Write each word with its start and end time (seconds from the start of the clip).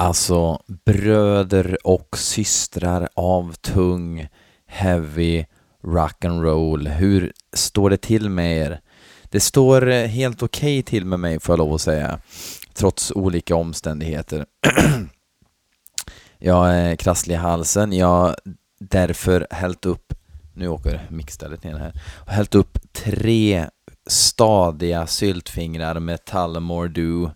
Alltså 0.00 0.62
bröder 0.84 1.86
och 1.86 2.18
systrar 2.18 3.08
av 3.14 3.52
tung, 3.52 4.28
heavy 4.66 5.44
rock 5.84 6.24
and 6.24 6.42
roll. 6.42 6.88
Hur 6.88 7.32
står 7.52 7.90
det 7.90 7.96
till 7.96 8.30
med 8.30 8.56
er? 8.56 8.80
Det 9.30 9.40
står 9.40 9.88
eh, 9.88 10.06
helt 10.06 10.42
okej 10.42 10.78
okay 10.78 10.82
till 10.82 11.04
med 11.04 11.20
mig 11.20 11.40
får 11.40 11.52
jag 11.52 11.58
lov 11.58 11.74
att 11.74 11.80
säga, 11.80 12.20
trots 12.74 13.10
olika 13.10 13.56
omständigheter. 13.56 14.46
jag 16.38 16.74
är 16.74 16.96
krasslig 16.96 17.34
i 17.34 17.38
halsen, 17.38 17.92
jag 17.92 18.06
har 18.06 18.36
därför 18.80 19.46
hällt 19.50 19.86
upp, 19.86 20.14
nu 20.54 20.68
åker 20.68 21.06
mixstället 21.10 21.64
ner 21.64 21.78
här, 21.78 21.92
och 22.14 22.32
hällt 22.32 22.54
upp 22.54 22.78
tre 22.92 23.68
stadiga 24.06 25.06
syltfingrar 25.06 26.00
med 26.00 26.24
Tullamore 26.24 26.88
Dew 26.88 27.34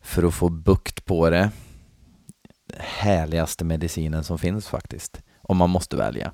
för 0.00 0.22
att 0.22 0.34
få 0.34 0.48
bukt 0.48 1.04
på 1.04 1.30
det. 1.30 1.50
Härligaste 2.78 3.64
medicinen 3.64 4.24
som 4.24 4.38
finns 4.38 4.68
faktiskt, 4.68 5.22
om 5.42 5.56
man 5.56 5.70
måste 5.70 5.96
välja. 5.96 6.32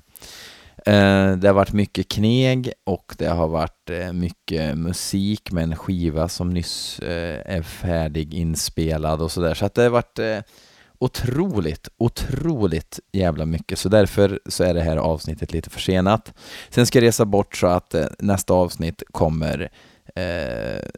Eh, 0.85 1.37
det 1.37 1.47
har 1.47 1.53
varit 1.53 1.73
mycket 1.73 2.07
kneg 2.07 2.71
och 2.83 3.15
det 3.17 3.27
har 3.27 3.47
varit 3.47 3.89
eh, 3.89 4.13
mycket 4.13 4.77
musik 4.77 5.51
med 5.51 5.63
en 5.63 5.75
skiva 5.75 6.29
som 6.29 6.49
nyss 6.49 6.99
eh, 6.99 7.55
är 7.55 7.61
färdig 7.61 8.33
inspelad 8.33 9.21
och 9.21 9.31
sådär. 9.31 9.53
Så 9.53 9.65
att 9.65 9.73
det 9.73 9.83
har 9.83 9.89
varit 9.89 10.19
otroligt, 10.99 11.89
otroligt 11.97 12.99
jävla 13.11 13.45
mycket. 13.45 13.79
Så 13.79 13.89
därför 13.89 14.39
så 14.45 14.63
är 14.63 14.73
det 14.73 14.81
här 14.81 14.97
avsnittet 14.97 15.53
lite 15.53 15.69
försenat. 15.69 16.33
Sen 16.69 16.85
ska 16.85 16.99
jag 16.99 17.07
resa 17.07 17.25
bort 17.25 17.55
så 17.55 17.67
att 17.67 17.95
nästa 18.19 18.53
avsnitt 18.53 19.03
kommer 19.11 19.69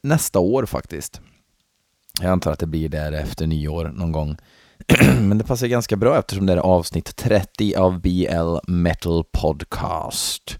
nästa 0.04 0.40
år 0.40 0.66
faktiskt. 0.66 1.22
Jag 2.22 2.32
antar 2.32 2.52
att 2.52 2.60
det 2.60 2.68
blir 2.68 2.90
där 2.90 3.12
efter 3.12 3.48
nyår 3.48 3.92
någon 3.96 4.12
gång. 4.12 4.38
Men 5.22 5.38
det 5.38 5.44
passar 5.44 5.68
ganska 5.68 5.96
bra 5.96 6.20
eftersom 6.20 6.46
det 6.46 6.54
är 6.54 6.58
avsnitt 6.58 7.16
30 7.16 7.76
av 7.76 8.02
BL 8.02 8.58
Metal 8.68 9.24
Podcast. 9.32 10.58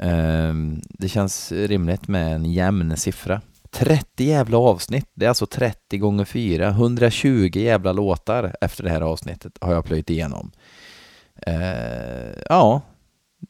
Ehm, 0.00 0.82
det 0.88 1.08
känns 1.08 1.52
rimligt 1.52 2.08
med 2.08 2.34
en 2.34 2.52
jämn 2.52 2.96
siffra. 2.96 3.40
30 3.70 4.24
jävla 4.24 4.58
avsnitt, 4.58 5.08
det 5.14 5.24
är 5.24 5.28
alltså 5.28 5.46
30 5.46 5.98
gånger 5.98 6.24
4, 6.24 6.68
120 6.68 7.50
jävla 7.54 7.92
låtar 7.92 8.56
efter 8.60 8.84
det 8.84 8.90
här 8.90 9.00
avsnittet 9.00 9.52
har 9.60 9.72
jag 9.72 9.84
plöjt 9.84 10.10
igenom. 10.10 10.52
Ehm, 11.46 12.32
ja, 12.48 12.80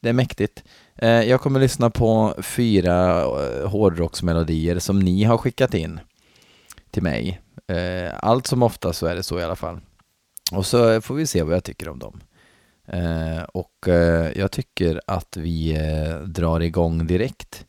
det 0.00 0.08
är 0.08 0.12
mäktigt. 0.12 0.64
Ehm, 0.96 1.28
jag 1.28 1.40
kommer 1.40 1.60
lyssna 1.60 1.90
på 1.90 2.34
fyra 2.42 3.20
eh, 3.22 3.68
hårdrocksmelodier 3.68 4.78
som 4.78 4.98
ni 4.98 5.24
har 5.24 5.38
skickat 5.38 5.74
in 5.74 6.00
till 6.90 7.02
mig. 7.02 7.40
Allt 8.16 8.46
som 8.46 8.62
ofta 8.62 8.92
så 8.92 9.06
är 9.06 9.14
det 9.14 9.22
så 9.22 9.40
i 9.40 9.42
alla 9.42 9.56
fall. 9.56 9.80
Och 10.56 10.66
så 10.66 11.00
får 11.00 11.14
vi 11.14 11.26
se 11.26 11.42
vad 11.42 11.54
jag 11.54 11.64
tycker 11.64 11.88
om 11.88 11.98
dem. 11.98 12.20
Eh, 12.86 13.42
och 13.42 13.88
eh, 13.88 14.32
jag 14.38 14.50
tycker 14.50 15.00
att 15.06 15.36
vi 15.36 15.72
eh, 15.72 16.18
drar 16.28 16.60
igång 16.60 17.06
direkt. 17.06 17.66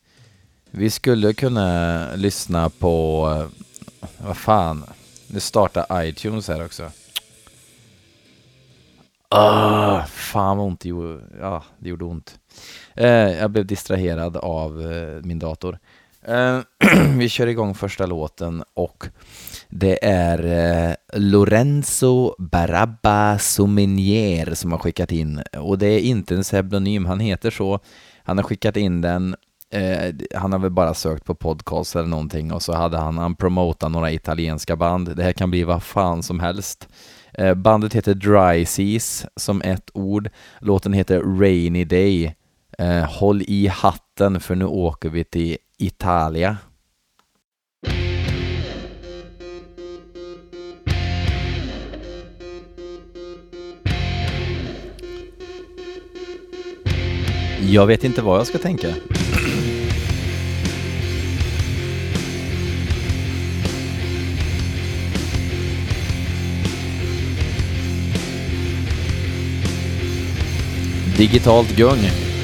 Vi 0.72 0.90
skulle 0.90 1.34
kunna 1.34 2.08
lyssna 2.16 2.70
på, 2.70 3.28
eh, 3.40 4.08
vad 4.26 4.38
fan, 4.38 4.84
nu 5.28 5.40
startar 5.40 6.04
iTunes 6.04 6.48
här 6.48 6.66
också. 6.66 6.92
Ah, 9.30 10.04
fan 10.06 10.58
vad 10.58 10.68
ont 10.68 10.80
det 10.80 10.90
gjorde, 10.90 11.22
ja, 11.40 11.64
det 11.80 11.90
gjorde 11.90 12.06
ont. 12.06 12.40
Eh, 12.94 13.08
jag 13.10 13.52
blev 13.52 13.66
distraherad 13.66 14.38
av 14.38 14.92
eh, 14.92 15.22
min 15.24 15.40
dator. 15.40 15.80
Eh, 16.28 16.60
vi 17.18 17.30
kör 17.30 17.48
igång 17.48 17.74
första 17.76 18.06
låten 18.06 18.64
och 18.74 19.08
det 19.70 20.06
är 20.06 20.46
eh, 20.46 20.96
Lorenzo 21.14 22.36
Barabba 22.38 23.40
Souminier 23.40 24.54
som 24.54 24.72
har 24.72 24.80
skickat 24.80 25.12
in 25.12 25.42
och 25.58 25.78
det 25.78 25.88
är 25.88 26.00
inte 26.00 26.36
en 26.36 26.44
pseudonym, 26.44 27.06
han 27.06 27.20
heter 27.20 27.52
så. 27.52 27.80
Han 28.24 28.38
har 28.38 28.44
skickat 28.44 28.78
in 28.78 29.02
den 29.02 29.36
eh, 29.74 30.16
han 30.36 30.52
har 30.52 30.60
väl 30.60 30.72
bara 30.72 30.94
sökt 30.94 31.26
på 31.26 31.36
podcast 31.36 31.96
eller 31.96 32.08
någonting 32.08 32.54
och 32.54 32.62
så 32.62 32.74
hade 32.74 32.98
han, 32.98 33.18
han 33.18 33.36
promotat 33.36 33.92
några 33.92 34.12
italienska 34.12 34.76
band. 34.76 35.16
Det 35.16 35.24
här 35.24 35.34
kan 35.34 35.52
bli 35.52 35.64
vad 35.64 35.84
fan 35.84 36.24
som 36.24 36.40
helst. 36.40 36.88
Eh, 37.34 37.54
bandet 37.54 37.94
heter 37.94 38.14
Dry 38.14 38.66
Seas 38.66 39.26
som 39.36 39.62
ett 39.62 39.90
ord. 39.94 40.30
Låten 40.60 40.94
heter 40.94 41.40
Rainy 41.40 41.86
Day. 41.86 42.36
Eh, 42.78 43.04
håll 43.04 43.42
i 43.48 43.68
hatten 43.68 44.40
för 44.40 44.56
nu 44.56 44.66
åker 44.66 45.10
vi 45.10 45.24
till 45.24 45.58
Italia. 45.78 46.58
Jag 57.70 57.86
vet 57.86 58.04
inte 58.04 58.22
vad 58.22 58.40
jag 58.40 58.48
ska 58.48 58.58
tänka. 58.58 58.88
Digitalt 71.18 71.76
gung. 71.76 72.35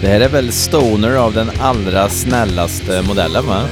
Det 0.00 0.06
här 0.06 0.20
är 0.20 0.28
väl 0.28 0.52
Stoner 0.52 1.16
av 1.16 1.32
den 1.32 1.50
allra 1.58 2.08
snällaste 2.08 3.02
modellen 3.02 3.46
va? 3.46 3.68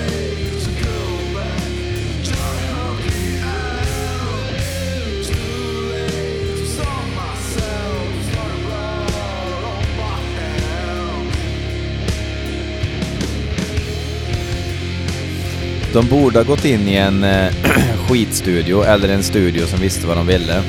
De 15.92 16.06
borde 16.06 16.38
ha 16.38 16.44
gått 16.44 16.64
in 16.64 16.88
i 16.88 16.94
en 16.94 17.24
eh, 17.24 17.52
skitstudio 18.08 18.82
eller 18.82 19.08
en 19.08 19.22
studio 19.22 19.66
som 19.66 19.80
visste 19.80 20.06
vad 20.06 20.16
de 20.16 20.26
ville. 20.26 20.62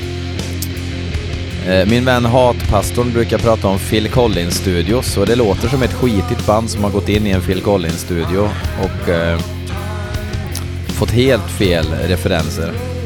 Eh, 1.70 1.86
min 1.86 2.06
vän 2.06 2.26
Hatpastorn 2.26 3.14
brukar 3.14 3.38
prata 3.38 3.68
om 3.68 3.80
Phil 3.80 4.10
Collins 4.10 4.56
Studios 4.56 5.18
och 5.18 5.26
det 5.26 5.36
låter 5.36 5.68
som 5.68 5.84
ett 5.84 5.94
skitigt 5.94 6.46
band 6.46 6.70
som 6.70 6.84
har 6.84 6.92
gått 6.92 7.10
in 7.10 7.28
i 7.28 7.30
en 7.30 7.42
Phil 7.42 7.62
Collins 7.62 8.02
studio 8.02 8.50
och 8.84 9.10
eh, 9.10 9.40
fått 10.88 11.12
helt 11.12 11.52
fel 11.52 11.86
referenser. 11.86 12.99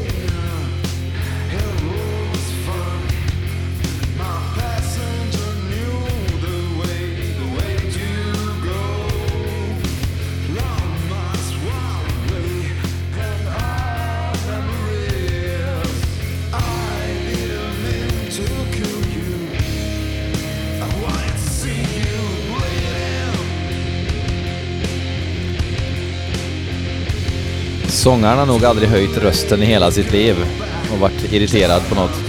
Sångaren 28.04 28.38
har 28.38 28.46
nog 28.46 28.64
aldrig 28.64 28.88
höjt 28.88 29.16
rösten 29.16 29.62
i 29.62 29.66
hela 29.66 29.90
sitt 29.90 30.12
liv 30.12 30.36
och 30.92 30.98
varit 30.98 31.32
irriterad 31.32 31.88
på 31.88 31.94
något. 31.94 32.23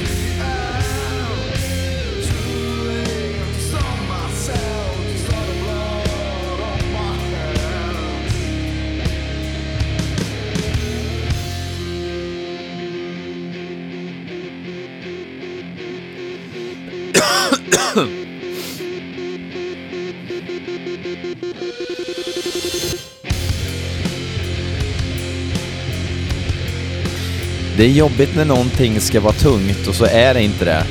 Det 27.77 27.83
är 27.83 27.89
jobbigt 27.89 28.35
när 28.35 28.45
någonting 28.45 29.01
ska 29.01 29.21
vara 29.21 29.33
tungt 29.33 29.87
och 29.87 29.95
så 29.95 30.05
är 30.05 30.33
det 30.33 30.43
inte 30.43 30.65
det. 30.65 30.85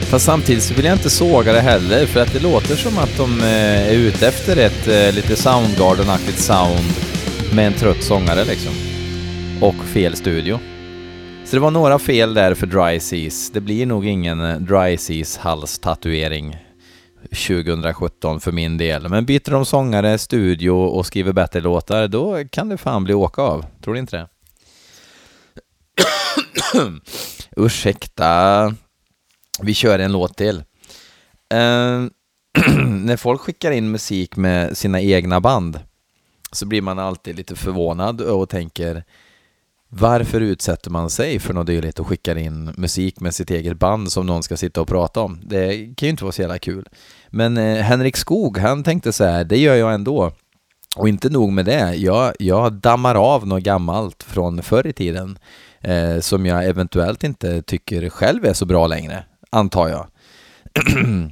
Fast 0.00 0.24
samtidigt 0.24 0.62
så 0.62 0.74
vill 0.74 0.84
jag 0.84 0.94
inte 0.94 1.10
såga 1.10 1.52
det 1.52 1.60
heller 1.60 2.06
för 2.06 2.20
att 2.20 2.32
det 2.32 2.40
låter 2.40 2.76
som 2.76 2.98
att 2.98 3.16
de 3.16 3.40
eh, 3.40 3.88
är 3.88 3.92
ute 3.92 4.28
efter 4.28 4.56
ett 4.56 4.88
eh, 4.88 5.14
lite 5.14 5.36
Soundgarden-aktigt 5.36 6.38
sound 6.38 6.92
med 7.52 7.66
en 7.66 7.72
trött 7.72 8.02
sångare 8.02 8.44
liksom. 8.44 8.91
Fel 9.92 10.16
studio. 10.16 10.58
Så 11.44 11.56
det 11.56 11.60
var 11.60 11.70
några 11.70 11.98
fel 11.98 12.34
där 12.34 12.54
för 12.54 12.66
Dry 12.66 13.00
Seas. 13.00 13.50
Det 13.50 13.60
blir 13.60 13.86
nog 13.86 14.06
ingen 14.06 14.40
eh, 14.40 14.56
Dry 14.56 14.96
Seas 14.96 15.36
halstatuering 15.36 16.56
2017 17.22 18.40
för 18.40 18.52
min 18.52 18.78
del. 18.78 19.08
Men 19.08 19.24
byter 19.24 19.50
de 19.50 19.66
sångare, 19.66 20.18
studio 20.18 20.70
och 20.70 21.06
skriver 21.06 21.32
bättre 21.32 21.60
låtar, 21.60 22.08
då 22.08 22.44
kan 22.50 22.68
det 22.68 22.76
fan 22.76 23.04
bli 23.04 23.14
åka 23.14 23.42
av. 23.42 23.64
Tror 23.84 23.94
du 23.94 24.00
inte 24.00 24.16
det? 24.16 24.28
Ursäkta 27.56 28.74
vi 29.62 29.74
kör 29.74 29.98
en 29.98 30.12
låt 30.12 30.36
till. 30.36 30.56
Uh, 31.54 32.08
när 32.86 33.16
folk 33.16 33.40
skickar 33.40 33.70
in 33.70 33.90
musik 33.90 34.36
med 34.36 34.76
sina 34.76 35.00
egna 35.00 35.40
band 35.40 35.80
så 36.52 36.66
blir 36.66 36.82
man 36.82 36.98
alltid 36.98 37.36
lite 37.36 37.56
förvånad 37.56 38.20
och 38.20 38.48
tänker 38.48 39.04
varför 39.94 40.40
utsätter 40.40 40.90
man 40.90 41.10
sig 41.10 41.38
för 41.38 41.54
något 41.54 41.66
dylikt 41.66 41.98
och 41.98 42.06
skickar 42.06 42.36
in 42.36 42.72
musik 42.76 43.20
med 43.20 43.34
sitt 43.34 43.50
eget 43.50 43.78
band 43.78 44.12
som 44.12 44.26
någon 44.26 44.42
ska 44.42 44.56
sitta 44.56 44.80
och 44.80 44.88
prata 44.88 45.20
om? 45.20 45.40
Det 45.44 45.76
kan 45.76 46.06
ju 46.06 46.10
inte 46.10 46.24
vara 46.24 46.32
så 46.32 46.40
jävla 46.40 46.58
kul. 46.58 46.88
Men 47.28 47.56
eh, 47.56 47.82
Henrik 47.82 48.16
Skog, 48.16 48.58
han 48.58 48.84
tänkte 48.84 49.12
så 49.12 49.24
här, 49.24 49.44
det 49.44 49.58
gör 49.58 49.74
jag 49.74 49.94
ändå. 49.94 50.32
Och 50.96 51.08
inte 51.08 51.28
nog 51.28 51.52
med 51.52 51.64
det, 51.64 51.94
jag, 51.94 52.32
jag 52.38 52.72
dammar 52.72 53.14
av 53.14 53.46
något 53.46 53.62
gammalt 53.62 54.22
från 54.22 54.62
förr 54.62 54.86
i 54.86 54.92
tiden 54.92 55.38
eh, 55.80 56.20
som 56.20 56.46
jag 56.46 56.64
eventuellt 56.64 57.24
inte 57.24 57.62
tycker 57.62 58.10
själv 58.10 58.44
är 58.44 58.52
så 58.52 58.66
bra 58.66 58.86
längre 58.86 59.24
antar 59.50 59.88
jag. 59.88 60.06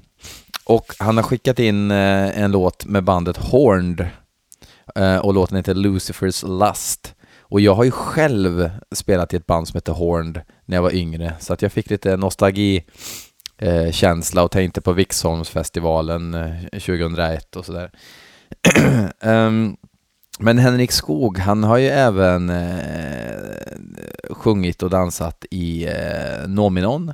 och 0.64 0.94
han 0.98 1.16
har 1.16 1.24
skickat 1.24 1.58
in 1.58 1.90
eh, 1.90 2.40
en 2.40 2.52
låt 2.52 2.84
med 2.84 3.04
bandet 3.04 3.36
Horned 3.36 4.06
eh, 4.94 5.16
och 5.16 5.34
låten 5.34 5.56
heter 5.56 5.74
Lucifer's 5.74 6.68
Lust. 6.68 7.14
Och 7.50 7.60
jag 7.60 7.74
har 7.74 7.84
ju 7.84 7.90
själv 7.90 8.70
spelat 8.92 9.34
i 9.34 9.36
ett 9.36 9.46
band 9.46 9.68
som 9.68 9.76
heter 9.76 9.92
Horned 9.92 10.40
när 10.64 10.76
jag 10.76 10.82
var 10.82 10.94
yngre, 10.94 11.34
så 11.40 11.52
att 11.52 11.62
jag 11.62 11.72
fick 11.72 11.90
lite 11.90 12.16
nostalgi 12.16 12.84
eh, 13.58 13.90
känsla 13.90 14.42
och 14.42 14.50
tänkte 14.50 14.80
på 14.80 14.92
Vixholmsfestivalen 14.92 16.36
2001 16.72 17.54
eh, 17.54 17.58
och 17.58 17.66
sådär. 17.66 17.90
um, 19.20 19.76
men 20.38 20.58
Henrik 20.58 20.92
Skog, 20.92 21.38
han 21.38 21.64
har 21.64 21.78
ju 21.78 21.86
även 21.88 22.50
eh, 22.50 23.34
sjungit 24.30 24.82
och 24.82 24.90
dansat 24.90 25.44
i 25.50 25.86
eh, 25.86 26.48
Nominon 26.48 27.12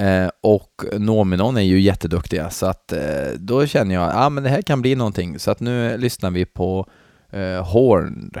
Eh, 0.00 0.30
och 0.40 0.84
Nominon 0.98 1.56
är 1.56 1.60
ju 1.60 1.80
jätteduktiga 1.80 2.50
så 2.50 2.66
att 2.66 2.92
eh, 2.92 3.32
då 3.38 3.66
känner 3.66 3.94
jag 3.94 4.04
att 4.04 4.16
ah, 4.16 4.30
det 4.30 4.48
här 4.48 4.62
kan 4.62 4.82
bli 4.82 4.94
någonting. 4.94 5.38
Så 5.38 5.50
att 5.50 5.60
nu 5.60 5.98
lyssnar 5.98 6.30
vi 6.30 6.44
på 6.44 6.86
eh, 7.30 7.64
Horned. 7.64 8.40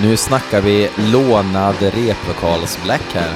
Nu 0.00 0.16
snackar 0.16 0.60
vi 0.60 0.90
lånad 0.96 1.76
replokalsbläck 1.80 3.14
här. 3.14 3.34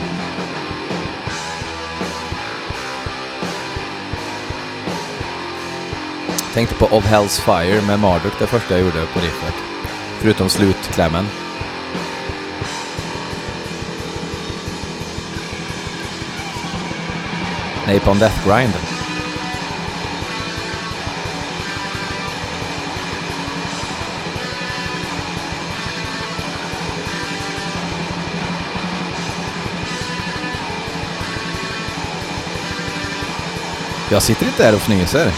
Tänkte 6.54 6.74
på 6.74 6.86
Of 6.86 7.04
Hell's 7.04 7.40
Fire 7.40 7.82
med 7.82 8.00
Marduk, 8.00 8.32
det 8.38 8.46
första 8.46 8.74
jag 8.74 8.84
gjorde 8.84 9.06
på 9.06 9.20
riffet. 9.20 9.54
Förutom 10.20 10.48
slutklämmen. 10.48 11.26
Napalm 17.86 18.18
Death 18.18 18.48
Grind. 18.48 18.95
Jag 34.10 34.22
sitter 34.22 34.46
inte 34.46 34.64
här 34.64 34.74
och 34.74 34.80
fnyser. 34.80 35.32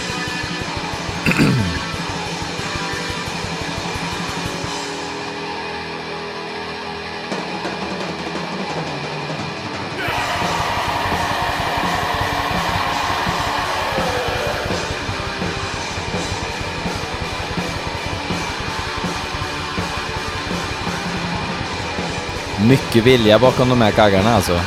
Mycket 22.69 23.05
vilja 23.05 23.39
bakom 23.39 23.69
de 23.69 23.81
här 23.81 23.91
kaggarna 23.91 24.35
alltså. 24.35 24.61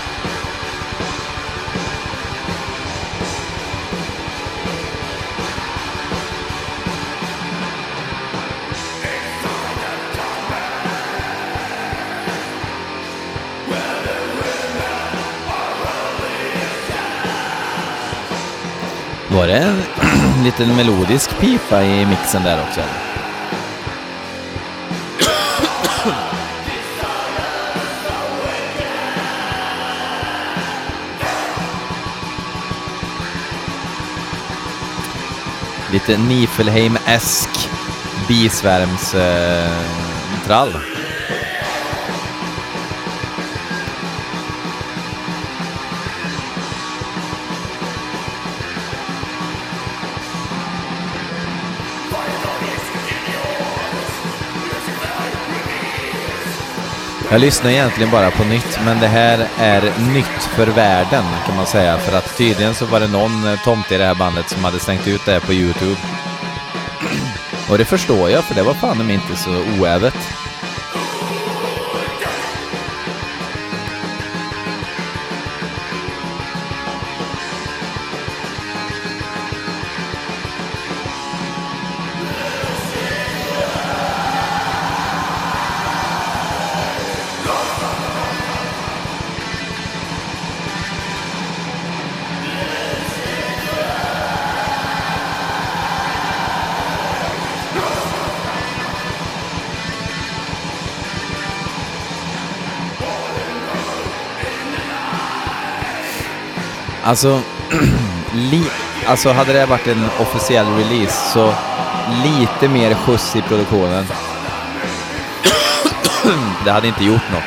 Var 19.32 19.48
det 19.48 19.58
en 19.58 19.84
liten 20.44 20.76
melodisk 20.76 21.40
pipa 21.40 21.84
i 21.84 22.06
mixen 22.06 22.44
där 22.44 22.62
också? 22.62 22.82
Lite 35.92 36.18
Nifelheim-esk 36.18 37.70
bisvärmstrall. 38.28 40.70
Eh, 40.70 40.91
Jag 57.32 57.42
lyssnar 57.42 57.72
egentligen 57.72 58.12
bara 58.12 58.32
på 58.32 58.44
nytt, 58.44 58.80
men 58.86 59.00
det 59.00 59.08
här 59.08 59.48
är 59.58 59.82
nytt 60.14 60.44
för 60.56 60.68
världen 60.68 61.24
kan 61.46 61.56
man 61.56 61.66
säga. 61.66 61.98
För 61.98 62.18
att 62.18 62.38
tydligen 62.38 62.76
så 62.76 62.86
var 62.86 63.00
det 63.00 63.08
någon 63.08 63.48
eh, 63.48 63.64
tomte 63.64 63.96
i 63.96 63.98
det 63.98 64.06
här 64.06 64.16
bandet 64.16 64.50
som 64.50 64.64
hade 64.64 64.80
stängt 64.80 65.08
ut 65.08 65.26
det 65.26 65.32
här 65.32 65.40
på 65.40 65.54
Youtube. 65.54 65.96
Och 67.70 67.78
det 67.78 67.86
förstår 67.86 68.30
jag, 68.30 68.44
för 68.44 68.56
det 68.56 68.64
var 68.64 68.74
fan 68.74 69.12
inte 69.12 69.36
så 69.36 69.64
oävet. 69.80 70.18
Alltså, 107.12 107.42
li 108.34 108.64
alltså 109.08 109.32
hade 109.32 109.54
det 109.54 109.66
varit 109.66 109.88
en 109.88 110.06
officiell 110.20 110.66
release 110.66 111.32
så 111.34 111.54
lite 112.24 112.68
mer 112.68 112.94
skjuts 112.96 113.36
i 113.36 113.42
produktionen. 113.42 114.06
det 116.66 116.72
hade 116.72 116.88
inte 116.88 117.04
gjort 117.04 117.32
något. 117.32 117.44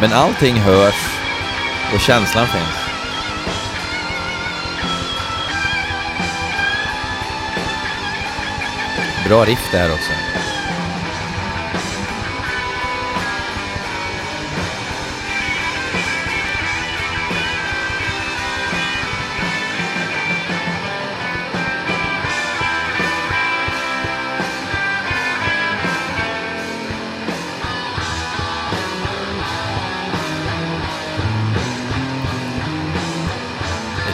Men 0.00 0.12
allting 0.12 0.60
hörs 0.60 1.18
och 1.94 2.00
känslan 2.00 2.46
finns. 2.46 2.76
Bra 9.28 9.44
riff 9.44 9.68
det 9.72 9.78
här 9.78 9.92
också. 9.92 10.31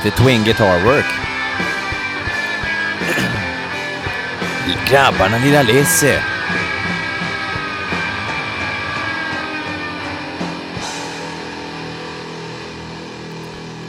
Lite 0.08 0.22
twin 0.22 0.44
guitar 0.44 0.84
work. 0.84 1.04
Grabbarna 4.90 5.38
lilla 5.38 5.62
Lizzie. 5.62 6.22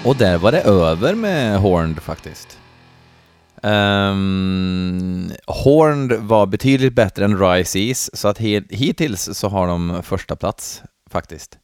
Och 0.05 0.15
där 0.15 0.37
var 0.37 0.51
det 0.51 0.61
över 0.61 1.15
med 1.15 1.59
Horned 1.59 1.99
faktiskt. 1.99 2.59
Um, 3.63 5.31
Horned 5.47 6.11
var 6.11 6.45
betydligt 6.45 6.93
bättre 6.93 7.25
än 7.25 7.39
Rise 7.39 7.95
så 8.13 8.27
att 8.27 8.37
hittills 8.37 9.29
så 9.33 9.49
har 9.49 9.67
de 9.67 10.03
första 10.03 10.35
plats 10.35 10.81
faktiskt. 11.11 11.57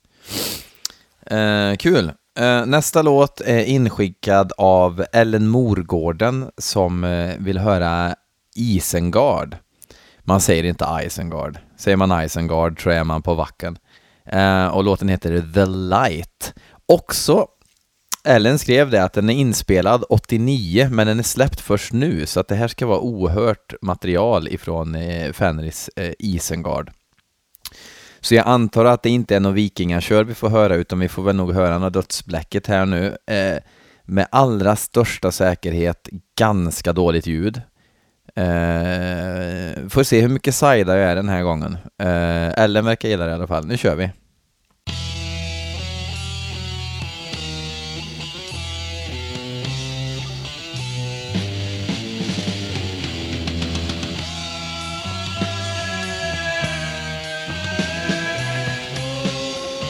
Uh, 1.32 1.76
kul. 1.76 2.12
Eh, 2.40 2.66
nästa 2.66 3.02
låt 3.02 3.42
är 3.42 3.64
inskickad 3.64 4.52
av 4.58 5.06
Ellen 5.14 5.48
Morgården 5.48 6.52
som 6.58 7.04
eh, 7.04 7.36
vill 7.40 7.58
höra 7.58 8.16
Isengard. 8.56 9.58
Man 10.24 10.42
säger 10.42 10.64
inte 10.64 10.86
Isengard. 11.06 11.58
Säger 11.78 11.98
man 11.98 12.24
Isengard 12.24 12.80
tror 12.80 12.94
jag 12.94 13.08
man 13.08 13.22
på 13.22 13.34
vacken. 13.34 13.78
Eh, 14.26 14.68
och 14.68 14.84
låten 14.84 15.10
heter 15.10 15.52
The 15.54 15.66
Light. 15.66 16.54
Också 16.86 17.48
Ellen 18.24 18.60
skrev 18.60 18.90
det 18.90 19.04
att 19.04 19.14
den 19.14 19.30
är 19.30 19.34
inspelad 19.34 20.04
89 20.10 20.88
men 20.92 21.08
den 21.08 21.20
är 21.20 21.24
släppt 21.24 21.62
först 21.62 21.94
nu 21.94 22.26
så 22.26 22.40
att 22.40 22.48
det 22.48 22.56
här 22.56 22.68
ska 22.68 22.86
vara 22.86 23.00
ohört 23.02 23.74
material 23.82 24.48
ifrån 24.48 24.96
eh, 24.96 25.32
Fenris 25.32 25.90
eh, 25.96 26.14
Isengard. 26.20 26.92
Så 28.26 28.36
jag 28.36 28.48
antar 28.48 28.86
att 28.86 29.04
det 29.04 29.10
inte 29.10 29.36
är 29.36 29.40
någon 29.40 29.54
vikingakör 29.54 30.24
vi 30.24 30.34
får 30.34 30.50
höra 30.50 30.76
utan 30.76 31.00
vi 31.00 31.08
får 31.08 31.24
väl 31.24 31.36
nog 31.36 31.54
höra 31.54 31.78
något 31.78 31.94
dödsbläcket 31.94 32.68
här 32.68 32.86
nu. 32.86 33.18
Eh, 33.28 33.58
med 34.04 34.28
allra 34.30 34.76
största 34.76 35.32
säkerhet 35.32 36.10
ganska 36.38 36.94
dåligt 36.94 37.28
ljud. 37.28 37.62
Eh, 38.36 39.88
får 39.90 40.04
se 40.04 40.22
hur 40.22 40.30
mycket 40.30 40.56
sajda 40.56 40.98
jag 40.98 41.12
är 41.12 41.16
den 41.16 41.30
här 41.30 41.44
gången. 41.44 41.78
Eh, 42.00 42.64
Ellen 42.64 42.86
verkar 42.86 43.10
gilla 43.10 43.26
det 43.26 43.32
i 43.32 43.34
alla 43.34 43.48
fall. 43.48 43.66
Nu 43.66 43.78
kör 43.78 43.96
vi. 43.96 44.10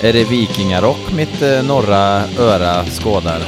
Är 0.06 0.14
det 0.14 0.24
vikingarock 0.24 1.12
mitt 1.16 1.42
eh, 1.42 1.64
norra 1.64 2.24
öra 2.40 2.86
skådar? 2.86 3.40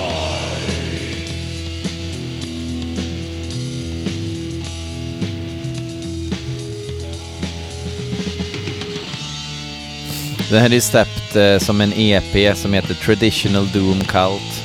Den 10.50 10.62
här 10.62 10.74
är 10.74 10.80
släppt 10.80 11.36
eh, 11.36 11.58
som 11.58 11.82
en 11.82 11.94
EP 11.96 12.58
som 12.58 12.74
heter 12.74 12.94
Traditional 12.94 13.68
Doom 13.72 14.04
Cult. 14.04 14.64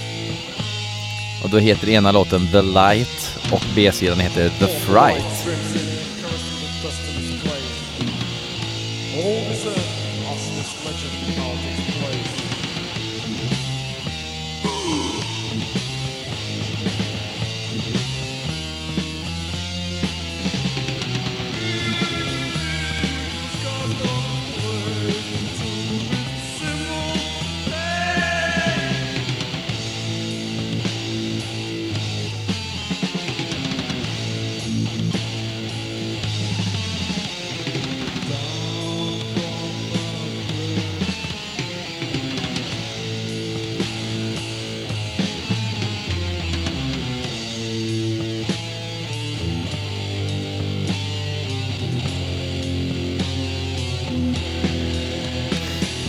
Och 1.44 1.50
då 1.50 1.58
heter 1.58 1.88
ena 1.88 2.12
låten 2.12 2.48
The 2.52 2.62
Light 2.62 3.38
och 3.50 3.64
B-sidan 3.74 4.20
heter 4.20 4.48
The 4.48 4.66
Fright. 4.66 6.01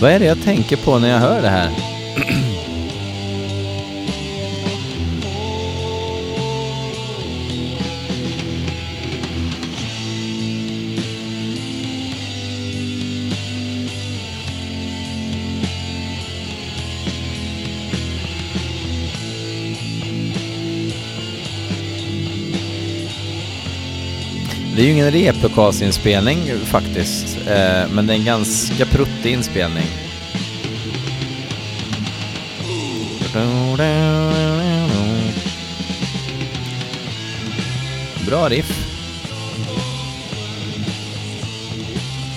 Vad 0.03 0.11
är 0.11 0.19
det 0.19 0.25
jag 0.25 0.41
tänker 0.41 0.77
på 0.77 0.99
när 0.99 1.09
jag 1.09 1.19
hör 1.19 1.41
det 1.41 1.49
här? 1.49 1.92
Det 24.83 24.87
är 24.87 24.91
ju 24.91 24.97
ingen 24.97 25.11
replokalsinspelning 25.11 26.39
faktiskt, 26.65 27.37
eh, 27.47 27.89
men 27.91 28.07
det 28.07 28.13
är 28.13 28.17
en 28.17 28.25
ganska 28.25 28.85
pruttig 28.85 29.33
inspelning. 29.33 29.85
Bra 38.27 38.49
riff. 38.49 38.87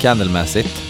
Candlemässigt. 0.01 0.86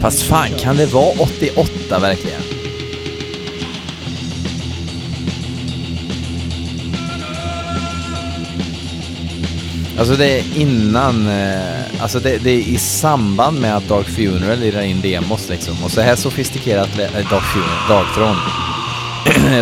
Fast 0.00 0.22
fan, 0.22 0.48
kan 0.58 0.76
det 0.76 0.86
vara 0.86 1.12
88 1.18 1.98
verkligen? 1.98 2.40
Alltså 9.98 10.16
det 10.16 10.38
är 10.38 10.44
innan, 10.56 11.28
eh, 11.28 12.02
alltså 12.02 12.20
det, 12.20 12.38
det, 12.38 12.50
är 12.50 12.58
i 12.58 12.78
samband 12.78 13.60
med 13.60 13.76
att 13.76 13.88
Dark 13.88 14.06
Funeral 14.06 14.58
lirar 14.58 14.82
in 14.82 15.00
demos 15.00 15.48
liksom. 15.48 15.84
Och 15.84 15.90
så 15.90 16.00
här 16.00 16.16
sofistikerat, 16.16 16.98
äh, 16.98 17.30
Dark 17.30 17.44
Funeral, 17.44 17.88
Darktron. 17.88 18.36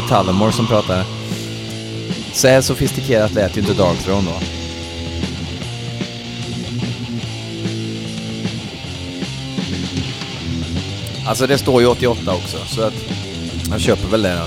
Tullamore 0.09 0.52
som 0.57 0.66
pratar. 0.66 1.04
Så 2.33 2.49
här 2.49 2.61
sofistikerat 2.61 3.35
lät 3.35 3.57
ju 3.57 3.61
inte 3.61 3.75
Darktron 3.75 4.25
då. 4.25 4.57
Alltså 11.28 11.47
det 11.47 11.58
står 11.58 11.80
ju 11.80 11.87
88 11.87 12.35
också, 12.35 12.56
så 12.66 12.82
att 12.82 12.94
jag 13.70 13.80
köper 13.80 14.08
väl 14.08 14.23
det. 14.23 14.47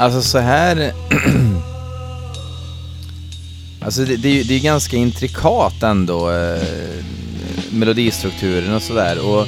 Alltså 0.00 0.22
så 0.22 0.38
här... 0.38 0.76
alltså 3.84 4.04
det, 4.04 4.16
det, 4.16 4.42
det 4.42 4.54
är 4.54 4.60
ganska 4.60 4.96
intrikat 4.96 5.82
ändå, 5.82 6.30
eh, 6.30 7.04
melodistrukturen 7.70 8.74
och 8.74 8.82
sådär. 8.82 9.18
Och 9.18 9.46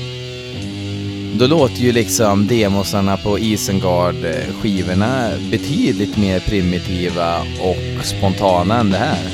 då 1.38 1.46
låter 1.46 1.80
ju 1.80 1.92
liksom 1.92 2.46
demosarna 2.46 3.16
på 3.16 3.38
Isengard-skivorna 3.38 5.30
betydligt 5.50 6.16
mer 6.16 6.40
primitiva 6.40 7.38
och 7.40 8.04
spontana 8.04 8.80
än 8.80 8.90
det 8.90 8.98
här. 8.98 9.31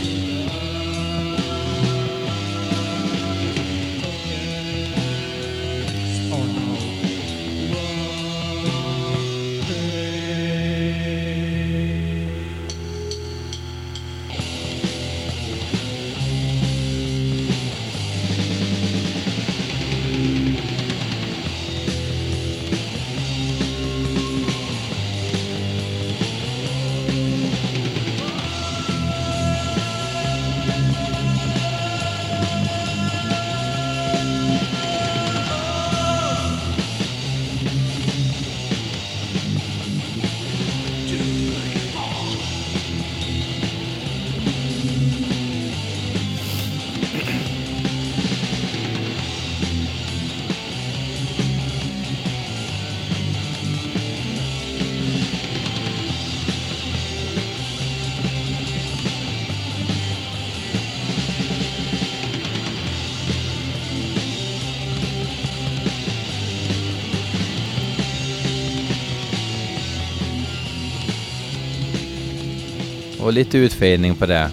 Och 73.28 73.34
lite 73.34 73.58
utfejdning 73.58 74.14
på 74.14 74.26
det. 74.26 74.50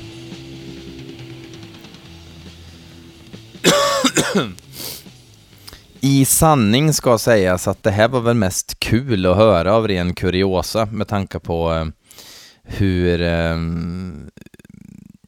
I 6.00 6.26
sanning 6.26 6.94
ska 6.94 7.18
sägas 7.18 7.68
att 7.68 7.84
det 7.84 7.92
här 7.92 8.08
var 8.08 8.22
väl 8.22 8.36
mest 8.36 8.80
kul 8.80 9.26
att 9.26 9.38
höra 9.38 9.74
av 9.74 9.88
ren 9.88 10.14
kuriosa 10.14 10.86
med 10.86 11.08
tanke 11.08 11.40
på 11.40 11.74
eh, 11.74 11.86
hur 12.64 13.22
eh, 13.22 13.58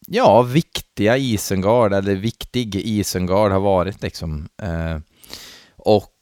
ja, 0.07 0.41
viktiga 0.41 1.17
Isengard, 1.17 1.93
eller 1.93 2.15
viktig 2.15 2.75
Isengard 2.75 3.51
har 3.51 3.59
varit 3.59 4.01
liksom. 4.01 4.47
Eh, 4.61 4.97
och 5.77 6.13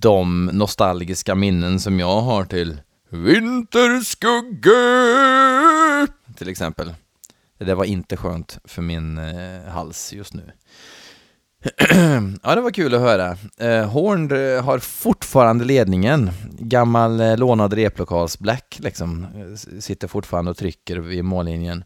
de 0.00 0.50
nostalgiska 0.52 1.34
minnen 1.34 1.80
som 1.80 2.00
jag 2.00 2.20
har 2.20 2.44
till 2.44 2.76
Vinterskugge 3.10 4.74
till 6.36 6.48
exempel. 6.48 6.94
Det 7.58 7.64
där 7.64 7.74
var 7.74 7.84
inte 7.84 8.16
skönt 8.16 8.58
för 8.64 8.82
min 8.82 9.18
eh, 9.18 9.64
hals 9.68 10.12
just 10.12 10.34
nu. 10.34 10.52
ja, 12.42 12.54
det 12.54 12.60
var 12.60 12.70
kul 12.70 12.94
att 12.94 13.00
höra. 13.00 13.36
Eh, 13.58 13.90
Horn 13.90 14.56
eh, 14.56 14.64
har 14.64 14.78
fortfarande 14.78 15.64
ledningen. 15.64 16.30
Gammal 16.58 17.20
eh, 17.20 17.36
lånad 17.36 17.72
replokals-black 17.72 18.78
liksom. 18.80 19.24
Eh, 19.24 19.80
sitter 19.80 20.08
fortfarande 20.08 20.50
och 20.50 20.56
trycker 20.56 20.96
vid 20.96 21.24
mållinjen. 21.24 21.84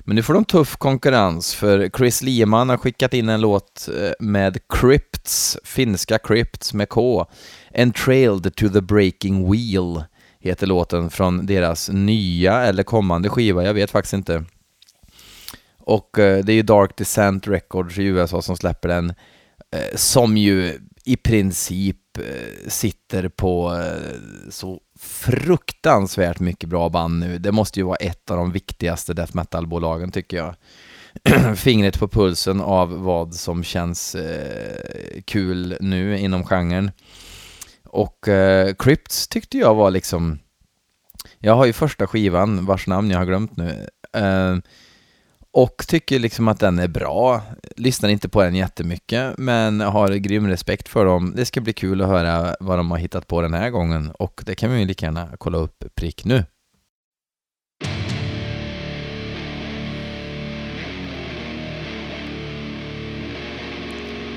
Men 0.00 0.16
nu 0.16 0.22
får 0.22 0.34
de 0.34 0.44
tuff 0.44 0.76
konkurrens 0.76 1.54
för 1.54 1.90
Chris 1.96 2.22
Lehman 2.22 2.68
har 2.68 2.76
skickat 2.76 3.14
in 3.14 3.28
en 3.28 3.40
låt 3.40 3.88
eh, 4.00 4.12
med 4.18 4.58
Crypts, 4.68 5.58
finska 5.64 6.18
Crypts 6.18 6.74
med 6.74 6.88
K. 6.88 7.26
Entrailed 7.70 8.54
to 8.56 8.68
the 8.68 8.80
breaking 8.80 9.52
wheel 9.52 10.04
heter 10.48 10.66
låten 10.66 11.10
från 11.10 11.46
deras 11.46 11.90
nya 11.92 12.62
eller 12.62 12.82
kommande 12.82 13.28
skiva, 13.28 13.64
jag 13.64 13.74
vet 13.74 13.90
faktiskt 13.90 14.14
inte. 14.14 14.44
Och 15.78 16.18
eh, 16.18 16.44
det 16.44 16.52
är 16.52 16.56
ju 16.56 16.62
Dark 16.62 16.96
Descent 16.96 17.48
Records 17.48 17.98
i 17.98 18.04
USA 18.04 18.42
som 18.42 18.56
släpper 18.56 18.88
den, 18.88 19.10
eh, 19.70 19.96
som 19.96 20.36
ju 20.36 20.78
i 21.04 21.16
princip 21.16 22.18
eh, 22.18 22.68
sitter 22.68 23.28
på 23.28 23.74
eh, 23.74 24.18
så 24.50 24.80
fruktansvärt 24.98 26.40
mycket 26.40 26.68
bra 26.68 26.88
band 26.88 27.20
nu. 27.20 27.38
Det 27.38 27.52
måste 27.52 27.80
ju 27.80 27.86
vara 27.86 27.96
ett 27.96 28.30
av 28.30 28.36
de 28.36 28.52
viktigaste 28.52 29.14
death 29.14 29.36
metal-bolagen 29.36 30.10
tycker 30.10 30.36
jag. 30.36 30.54
Fingret 31.56 31.98
på 31.98 32.08
pulsen 32.08 32.60
av 32.60 33.02
vad 33.02 33.34
som 33.34 33.64
känns 33.64 34.14
eh, 34.14 35.22
kul 35.24 35.76
nu 35.80 36.18
inom 36.18 36.44
genren. 36.44 36.90
Och 37.94 38.28
eh, 38.28 38.74
Crypts 38.74 39.28
tyckte 39.28 39.58
jag 39.58 39.74
var 39.74 39.90
liksom... 39.90 40.38
Jag 41.38 41.54
har 41.54 41.66
ju 41.66 41.72
första 41.72 42.06
skivan, 42.06 42.66
vars 42.66 42.86
namn 42.86 43.10
jag 43.10 43.18
har 43.18 43.26
glömt 43.26 43.56
nu. 43.56 43.86
Eh, 44.12 44.56
och 45.50 45.84
tycker 45.88 46.18
liksom 46.18 46.48
att 46.48 46.60
den 46.60 46.78
är 46.78 46.88
bra. 46.88 47.42
Lyssnar 47.76 48.08
inte 48.08 48.28
på 48.28 48.42
den 48.42 48.54
jättemycket, 48.54 49.38
men 49.38 49.80
har 49.80 50.14
grym 50.14 50.48
respekt 50.48 50.88
för 50.88 51.04
dem. 51.04 51.32
Det 51.36 51.44
ska 51.44 51.60
bli 51.60 51.72
kul 51.72 52.02
att 52.02 52.08
höra 52.08 52.56
vad 52.60 52.78
de 52.78 52.90
har 52.90 52.98
hittat 52.98 53.26
på 53.26 53.40
den 53.40 53.54
här 53.54 53.70
gången 53.70 54.10
och 54.10 54.42
det 54.46 54.54
kan 54.54 54.72
vi 54.72 54.78
ju 54.78 54.86
lika 54.86 55.06
gärna 55.06 55.28
kolla 55.38 55.58
upp 55.58 55.84
prick 55.94 56.24
nu. 56.24 56.44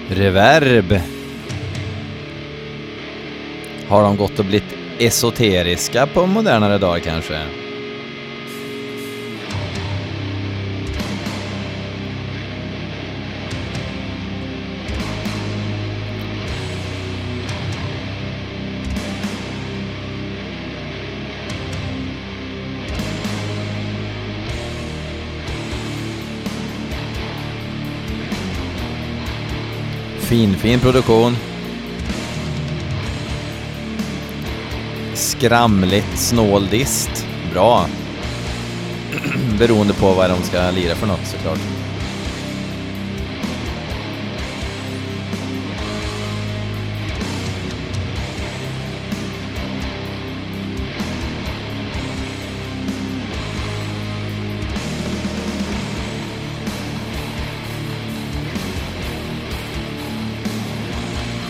Reverb. 0.10 1.17
Har 3.90 4.04
de 4.04 4.18
gått 4.18 4.40
och 4.40 4.46
blivit 4.46 4.76
esoteriska 5.00 6.08
på 6.08 6.26
modernare 6.26 6.78
dagar 6.78 7.00
kanske? 7.00 7.42
Fin, 30.20 30.58
fin 30.58 30.80
produktion. 30.80 31.36
Skramligt 35.18 36.18
snåldist. 36.18 37.28
Bra. 37.54 37.86
Beroende 39.60 39.94
på 39.94 40.14
vad 40.14 40.30
de 40.30 40.44
ska 40.44 40.72
lira 40.72 40.96
för 40.96 41.08
något 41.08 41.26
såklart. 41.26 41.60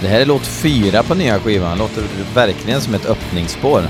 Det 0.07 0.11
här 0.11 0.21
är 0.21 0.25
låt 0.25 0.47
fyra 0.47 1.03
på 1.03 1.15
nya 1.15 1.39
skivan. 1.39 1.77
Låter 1.77 2.03
verkligen 2.33 2.81
som 2.81 2.93
ett 2.93 3.05
öppningsspår. 3.05 3.81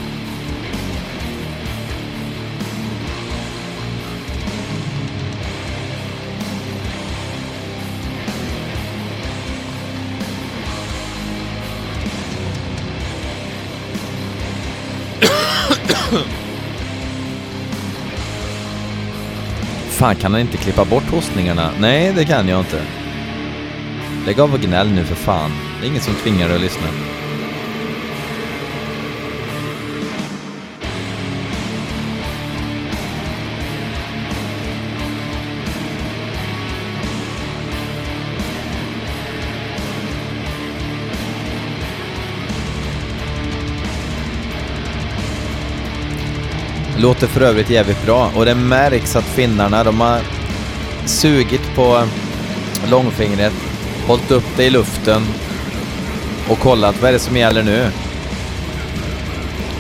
Fan, 19.90 20.16
kan 20.16 20.32
han 20.32 20.42
inte 20.42 20.58
klippa 20.58 20.86
bort 20.86 21.10
hostningarna? 21.12 21.72
Nej, 21.80 22.14
det 22.16 22.26
kan 22.26 22.48
jag 22.48 22.60
inte. 22.60 22.82
Lägg 24.26 24.40
av 24.40 24.54
och 24.54 24.60
gnäll 24.60 24.92
nu 24.92 25.06
för 25.06 25.16
fan. 25.16 25.67
Det 25.80 25.86
är 25.86 25.90
ingen 25.90 26.02
som 26.02 26.14
tvingar 26.14 26.48
dig 26.48 26.56
att 26.56 26.62
lyssna. 26.62 26.88
Låter 47.00 47.28
för 47.28 47.42
övrigt 47.42 47.70
jävligt 47.70 48.06
bra 48.06 48.32
och 48.36 48.46
det 48.46 48.56
märks 48.56 49.16
att 49.16 49.26
finnarna, 49.26 49.84
de 49.84 50.02
har 50.02 50.22
sugit 51.06 51.76
på 51.76 52.04
långfingret, 52.90 53.54
hållit 54.08 54.32
upp 54.32 54.46
det 54.58 54.66
i 54.66 54.70
luften 54.70 55.22
och 56.50 56.60
kollat 56.60 57.02
vad 57.02 57.10
är 57.10 57.14
det 57.14 57.20
som 57.20 57.38
gäller 57.38 57.64
nu. 57.64 57.92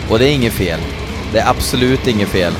Och 0.09 0.19
det 0.19 0.29
är 0.29 0.33
inget 0.33 0.53
fel. 0.53 0.79
Det 1.33 1.39
är 1.39 1.49
absolut 1.49 2.07
inget 2.07 2.29
fel. 2.29 2.53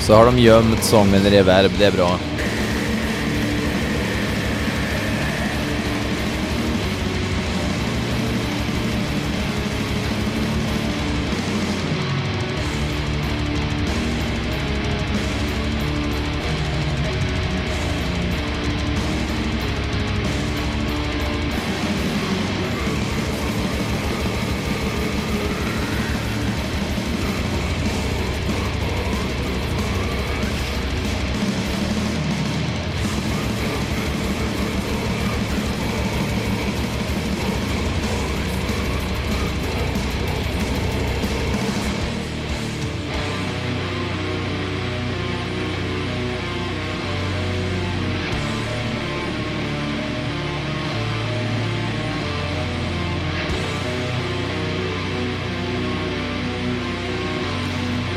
Så 0.00 0.14
har 0.14 0.26
de 0.26 0.38
gömt 0.38 0.84
sången 0.84 1.26
i 1.26 1.30
reverb, 1.30 1.70
det 1.78 1.86
är 1.86 1.92
bra. 1.92 2.18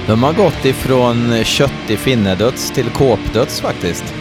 De 0.08 0.24
har 0.24 0.34
gått 0.34 0.66
ifrån 0.66 1.44
köttig 1.44 2.00
finnedöds 2.00 2.72
till 2.72 2.90
kåpdöds 2.90 3.62
faktiskt. 3.62 4.14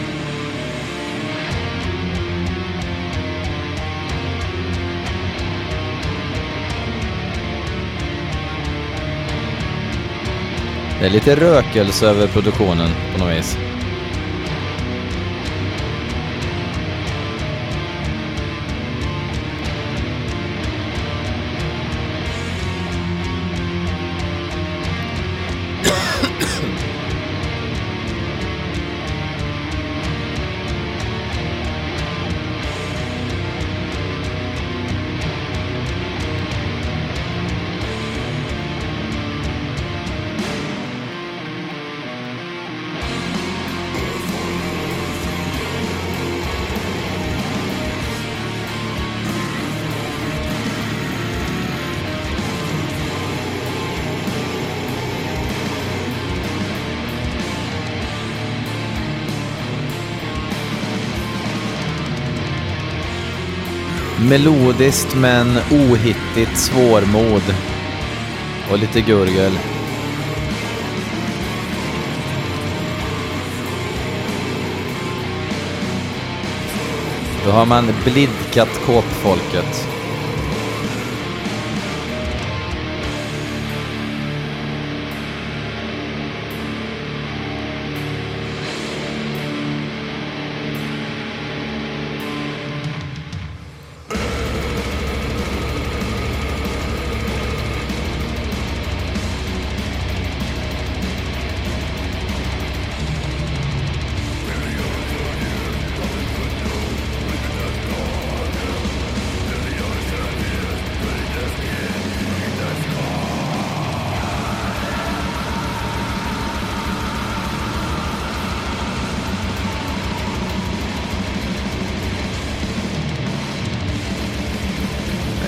Det 11.00 11.06
är 11.06 11.10
lite 11.10 11.36
rökelse 11.36 12.06
över 12.06 12.26
produktionen 12.26 12.90
på 13.12 13.24
något 13.24 13.36
vis. 13.36 13.65
Melodiskt 64.28 65.14
men 65.14 65.58
ohittigt 65.70 66.58
svårmod. 66.58 67.42
Och 68.70 68.78
lite 68.78 69.00
gurgel. 69.00 69.58
Då 77.44 77.50
har 77.50 77.66
man 77.66 77.92
blidkat 78.04 78.80
kåpfolket. 78.86 79.95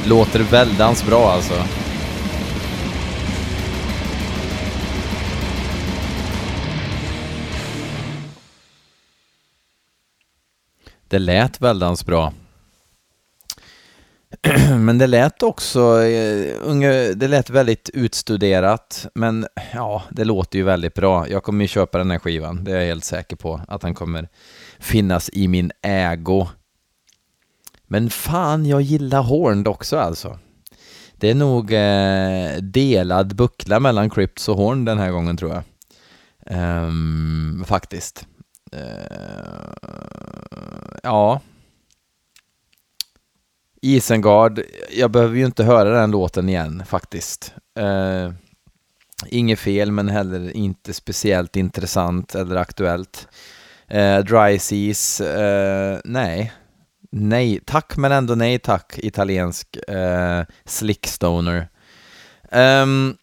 Låter 0.09 0.41
väldans 0.41 1.07
bra 1.07 1.31
alltså. 1.31 1.55
Det 11.09 11.19
lät 11.19 11.61
väldans 11.61 12.07
bra. 12.07 12.33
Men 14.79 14.99
det 14.99 15.07
lät 15.07 15.43
också, 15.43 16.03
eh, 16.03 17.17
det 17.17 17.29
lät 17.29 17.51
väldigt 17.51 17.91
utstuderat, 17.95 19.07
men 19.15 19.47
ja, 19.73 20.03
det 20.11 20.25
låter 20.25 20.59
ju 20.59 20.65
väldigt 20.65 20.95
bra. 20.95 21.29
Jag 21.29 21.43
kommer 21.43 21.65
ju 21.65 21.69
köpa 21.69 21.99
den 21.99 22.11
här 22.11 22.19
skivan, 22.19 22.65
det 22.65 22.73
är 22.73 22.77
jag 22.77 22.87
helt 22.87 23.05
säker 23.05 23.37
på, 23.37 23.61
att 23.69 23.81
den 23.81 23.95
kommer 23.95 24.29
finnas 24.79 25.31
i 25.33 25.49
min 25.49 25.73
ägo. 25.83 26.49
Men 27.91 28.11
fan, 28.11 28.67
jag 28.67 28.83
gillar 28.83 29.23
Horned 29.23 29.69
också 29.69 29.99
alltså. 29.99 30.39
Det 31.17 31.31
är 31.31 31.35
nog 31.35 31.73
eh, 31.73 32.63
delad 32.63 33.37
buckla 33.37 33.81
mellan 33.81 34.11
Crips 34.11 34.49
och 34.49 34.57
Horn 34.57 34.85
den 34.85 34.99
här 34.99 35.11
gången 35.11 35.37
tror 35.37 35.53
jag. 35.53 35.63
Um, 36.51 37.65
faktiskt. 37.67 38.27
Uh, 38.75 39.73
ja. 41.03 41.41
Isengard, 43.83 44.61
jag 44.91 45.11
behöver 45.11 45.37
ju 45.37 45.47
inte 45.47 45.65
höra 45.65 46.01
den 46.01 46.11
låten 46.11 46.49
igen 46.49 46.83
faktiskt. 46.87 47.53
Uh, 47.81 48.33
inget 49.27 49.59
fel 49.59 49.93
men 49.93 50.09
heller 50.09 50.57
inte 50.57 50.95
speciellt 50.95 51.57
intressant 51.57 52.35
eller 52.35 52.57
aktuellt. 52.57 53.29
Uh, 53.95 54.19
dry 54.19 54.59
Seas, 54.59 55.21
uh, 55.21 55.99
nej. 56.05 56.53
Nej 57.13 57.61
tack 57.67 57.97
men 57.97 58.13
ändå 58.13 58.35
nej 58.35 58.59
tack, 58.59 58.99
italiensk 58.99 59.77
eh, 59.89 60.45
slickstoner. 60.65 61.69
Um, 62.53 62.61
ehm, 62.61 63.17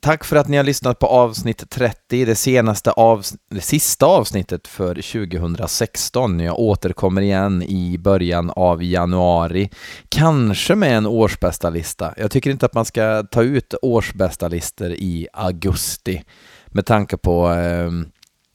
Tack 0.00 0.24
för 0.24 0.36
att 0.36 0.48
ni 0.48 0.56
har 0.56 0.64
lyssnat 0.64 0.98
på 0.98 1.06
avsnitt 1.06 1.70
30, 1.70 2.24
det 2.24 2.34
senaste 2.34 2.90
avs 2.90 3.34
det 3.50 3.60
sista 3.60 4.06
avsnittet 4.06 4.68
för 4.68 4.94
2016. 4.94 6.40
Jag 6.40 6.58
återkommer 6.58 7.22
igen 7.22 7.62
i 7.62 7.98
början 7.98 8.50
av 8.50 8.82
januari, 8.82 9.70
kanske 10.08 10.74
med 10.74 10.96
en 10.96 11.06
årsbästa 11.06 11.70
lista. 11.70 12.14
Jag 12.16 12.30
tycker 12.30 12.50
inte 12.50 12.66
att 12.66 12.74
man 12.74 12.84
ska 12.84 13.22
ta 13.22 13.42
ut 13.42 13.74
årsbästa 13.82 14.48
listor 14.48 14.90
i 14.90 15.28
augusti 15.32 16.22
med 16.66 16.86
tanke 16.86 17.16
på 17.16 17.52
eh, 17.52 17.90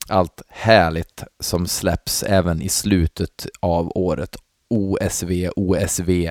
allt 0.08 0.42
härligt 0.48 1.22
som 1.40 1.66
släpps 1.66 2.22
även 2.22 2.62
i 2.62 2.68
slutet 2.68 3.46
av 3.60 3.92
året. 3.94 4.36
OSV, 4.70 5.50
OSV. 5.56 6.10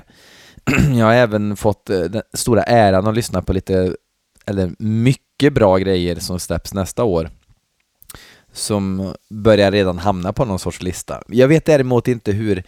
Jag 0.97 1.05
har 1.05 1.13
även 1.13 1.55
fått 1.57 1.89
eh, 1.89 1.99
den 1.99 2.21
stora 2.33 2.63
äran 2.63 3.07
att 3.07 3.15
lyssna 3.15 3.41
på 3.41 3.53
lite 3.53 3.95
eller 4.45 4.71
mycket 4.79 5.53
bra 5.53 5.77
grejer 5.77 6.15
som 6.15 6.39
släpps 6.39 6.73
nästa 6.73 7.03
år 7.03 7.29
som 8.57 9.13
börjar 9.29 9.71
redan 9.71 9.97
hamna 9.97 10.33
på 10.33 10.45
någon 10.45 10.59
sorts 10.59 10.81
lista. 10.81 11.21
Jag 11.27 11.47
vet 11.47 11.65
däremot 11.65 12.07
inte 12.07 12.31
hur 12.31 12.63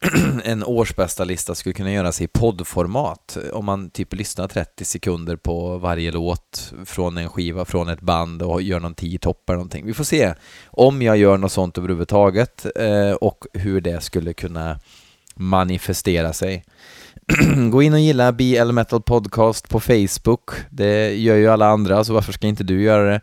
en 0.44 0.64
årsbästa 0.64 1.24
lista 1.24 1.54
skulle 1.54 1.72
kunna 1.72 1.92
göras 1.92 2.20
i 2.20 2.26
poddformat. 2.26 3.38
Om 3.52 3.64
man 3.64 3.90
typ 3.90 4.14
lyssnar 4.14 4.48
30 4.48 4.84
sekunder 4.84 5.36
på 5.36 5.78
varje 5.78 6.10
låt 6.10 6.72
från 6.84 7.18
en 7.18 7.28
skiva, 7.28 7.64
från 7.64 7.88
ett 7.88 8.00
band 8.00 8.42
och 8.42 8.62
gör 8.62 8.80
någon 8.80 8.94
10 8.94 9.18
topp 9.18 9.50
eller 9.50 9.56
någonting. 9.56 9.86
Vi 9.86 9.94
får 9.94 10.04
se 10.04 10.34
om 10.66 11.02
jag 11.02 11.16
gör 11.16 11.36
något 11.36 11.52
sånt 11.52 11.78
överhuvudtaget 11.78 12.66
eh, 12.76 13.12
och 13.12 13.44
hur 13.52 13.80
det 13.80 14.02
skulle 14.02 14.32
kunna 14.32 14.78
manifestera 15.34 16.32
sig. 16.32 16.64
Gå 17.70 17.82
in 17.82 17.92
och 17.92 18.00
gilla 18.00 18.32
BL 18.32 18.72
Metal 18.72 19.02
Podcast 19.02 19.68
på 19.68 19.80
Facebook. 19.80 20.50
Det 20.70 21.14
gör 21.14 21.36
ju 21.36 21.48
alla 21.48 21.66
andra, 21.66 22.04
så 22.04 22.14
varför 22.14 22.32
ska 22.32 22.46
inte 22.46 22.64
du 22.64 22.82
göra 22.82 23.10
det? 23.10 23.20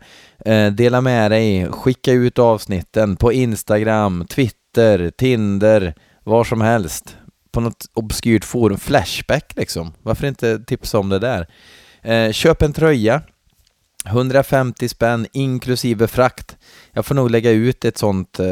Eh, 0.52 0.72
dela 0.72 1.00
med 1.00 1.30
dig, 1.30 1.68
skicka 1.70 2.12
ut 2.12 2.38
avsnitten 2.38 3.16
på 3.16 3.32
Instagram, 3.32 4.26
Twitter, 4.26 5.10
Tinder, 5.10 5.94
var 6.24 6.44
som 6.44 6.60
helst. 6.60 7.16
På 7.52 7.60
något 7.60 7.86
obskyrt 7.94 8.44
forum, 8.44 8.78
Flashback 8.78 9.52
liksom. 9.56 9.92
Varför 10.02 10.26
inte 10.26 10.58
tipsa 10.58 10.98
om 10.98 11.08
det 11.08 11.18
där? 11.18 11.46
Eh, 12.02 12.32
köp 12.32 12.62
en 12.62 12.72
tröja 12.72 13.22
150 14.06 14.88
spänn 14.88 15.26
inklusive 15.32 16.08
frakt. 16.08 16.56
Jag 16.92 17.06
får 17.06 17.14
nog 17.14 17.30
lägga 17.30 17.50
ut 17.50 17.84
ett 17.84 17.98
sånt, 17.98 18.40
eh, 18.40 18.46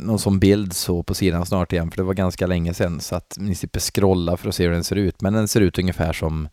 någon 0.00 0.18
sån 0.18 0.38
bild 0.38 0.72
så 0.72 1.02
på 1.02 1.14
sidan 1.14 1.46
snart 1.46 1.72
igen, 1.72 1.90
för 1.90 1.96
det 1.96 2.02
var 2.02 2.14
ganska 2.14 2.46
länge 2.46 2.74
sedan, 2.74 3.00
så 3.00 3.16
att 3.16 3.36
ni 3.38 3.54
slipper 3.54 3.80
scrolla 3.80 4.36
för 4.36 4.48
att 4.48 4.54
se 4.54 4.64
hur 4.64 4.70
den 4.70 4.84
ser 4.84 4.96
ut. 4.96 5.22
Men 5.22 5.32
den 5.32 5.48
ser 5.48 5.60
ut 5.60 5.78
ungefär 5.78 6.12
som 6.12 6.48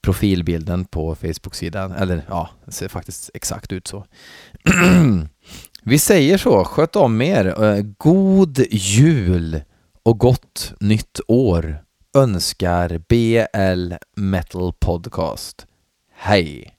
profilbilden 0.00 0.84
på 0.84 1.14
Facebook-sidan, 1.14 1.92
eller 1.92 2.22
ja, 2.28 2.50
den 2.64 2.72
ser 2.72 2.88
faktiskt 2.88 3.30
exakt 3.34 3.72
ut 3.72 3.86
så. 3.86 4.04
Vi 5.82 5.98
säger 5.98 6.38
så, 6.38 6.64
sköt 6.64 6.96
om 6.96 7.22
er. 7.22 7.64
Eh, 7.64 7.82
god 7.98 8.58
jul 8.70 9.60
och 10.02 10.18
gott 10.18 10.72
nytt 10.80 11.20
år 11.28 11.82
önskar 12.14 13.00
BL 13.08 13.94
Metal 14.16 14.72
Podcast. 14.72 15.66
Hej! 16.14 16.75